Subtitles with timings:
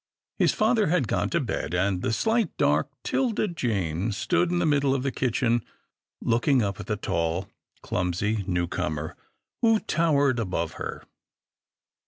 [0.39, 4.65] His father had gone to bed, and the sHght, dark 'Tilda Jane stood in the
[4.65, 5.63] middle of the kitchen,
[6.23, 7.47] looking up at the tall,
[7.83, 9.15] clumsy newcomer,
[9.61, 11.03] who towered above her.